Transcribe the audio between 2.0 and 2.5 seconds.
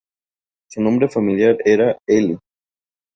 "Elly".